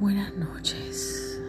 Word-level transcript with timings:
Buenas 0.00 0.32
noches. 0.36 1.40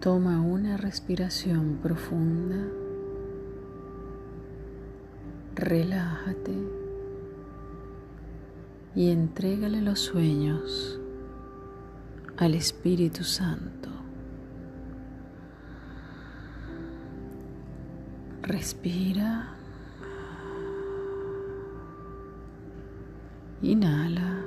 Toma 0.00 0.40
una 0.40 0.78
respiración 0.78 1.80
profunda. 1.82 2.56
Relájate 5.54 6.54
y 8.94 9.10
entrégale 9.10 9.82
los 9.82 10.00
sueños 10.00 10.98
al 12.38 12.54
Espíritu 12.54 13.22
Santo. 13.22 13.90
Respira. 18.40 19.59
Inhala. 23.62 24.42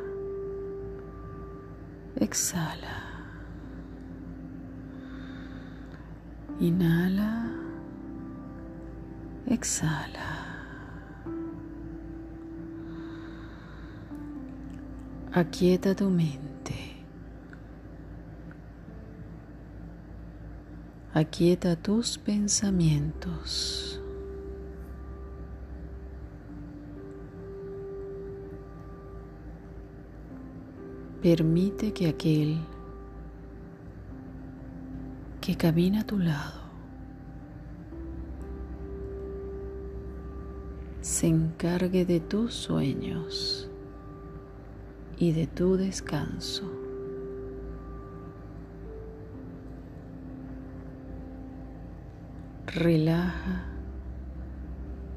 Exhala. 2.16 2.98
Inhala. 6.60 7.48
Exhala. 9.46 10.30
Aquieta 15.32 15.94
tu 15.94 16.10
mente. 16.10 17.06
Aquieta 21.14 21.76
tus 21.76 22.18
pensamientos. 22.18 24.03
Permite 31.24 31.94
que 31.94 32.10
aquel 32.10 32.58
que 35.40 35.56
camina 35.56 36.02
a 36.02 36.04
tu 36.06 36.20
lado 36.20 36.60
se 41.00 41.28
encargue 41.28 42.04
de 42.04 42.20
tus 42.20 42.54
sueños 42.54 43.70
y 45.18 45.32
de 45.32 45.48
tu 45.48 45.78
descanso. 45.78 46.70
Relaja 52.68 53.64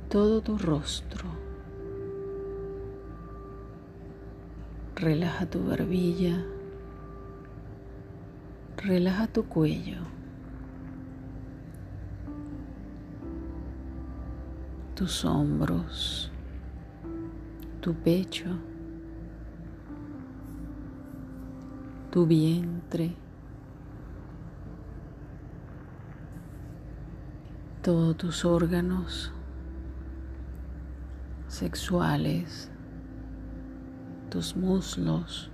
todo 0.09 0.41
tu 0.41 0.57
rostro. 0.57 1.46
Relaja 4.97 5.45
tu 5.45 5.59
barbilla. 5.61 6.43
Relaja 8.79 9.27
tu 9.27 9.45
cuello. 9.45 9.99
Tus 14.95 15.23
hombros. 15.27 16.33
Tu 17.83 17.93
pecho. 17.93 18.49
Tu 22.11 22.27
vientre. 22.27 23.15
Todos 27.83 28.17
tus 28.17 28.47
órganos 28.47 29.31
sexuales 31.49 32.71
tus 34.31 34.57
muslos, 34.57 35.51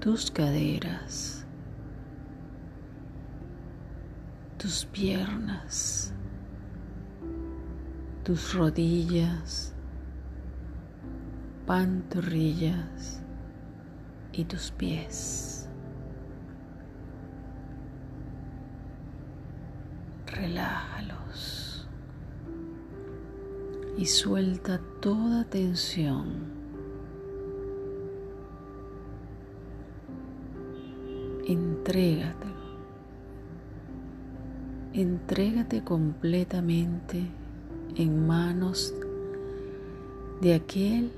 tus 0.00 0.30
caderas, 0.30 1.46
tus 4.58 4.84
piernas, 4.86 6.12
tus 8.24 8.54
rodillas, 8.54 9.74
pantorrillas 11.66 13.22
y 14.32 14.44
tus 14.44 14.70
pies. 14.72 15.68
Relájalos 20.26 21.88
y 23.96 24.06
suelta 24.06 24.80
toda 25.00 25.44
tensión 25.44 26.57
entrégatelo. 31.48 32.68
Entrégate 34.92 35.82
completamente 35.82 37.26
en 37.96 38.26
manos 38.26 38.94
de 40.40 40.54
aquel 40.54 41.10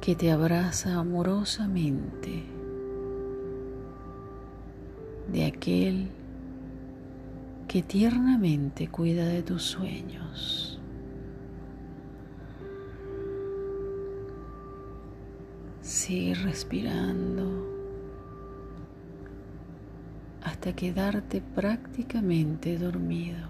que 0.00 0.14
te 0.14 0.30
abraza 0.30 0.94
amorosamente, 0.94 2.44
de 5.32 5.44
aquel 5.44 6.08
que 7.68 7.82
tiernamente 7.82 8.88
cuida 8.88 9.26
de 9.26 9.42
tus 9.42 9.62
sueños. 9.62 10.80
Sigue 15.80 16.34
respirando 16.34 17.61
hasta 20.62 20.76
quedarte 20.76 21.40
prácticamente 21.56 22.78
dormido. 22.78 23.48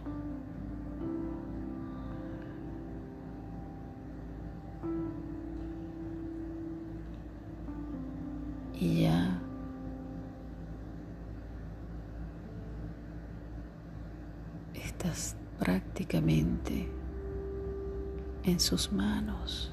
Y 8.80 9.02
ya 9.02 9.38
estás 14.72 15.36
prácticamente 15.58 16.88
en 18.44 18.58
sus 18.58 18.90
manos. 18.90 19.70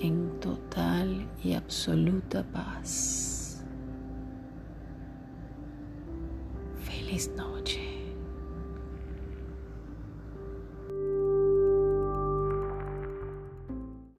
En 0.00 0.40
total 0.40 1.28
y 1.44 1.54
absoluta 1.54 2.42
paz. 2.42 3.62
Feliz 6.84 7.30
noche. 7.36 7.89